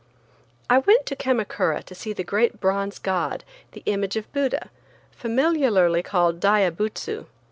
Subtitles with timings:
[0.67, 4.71] I went to Kamakura to see the great bronze god, the image of Buddha,
[5.11, 7.27] familiarly called Diabutsu.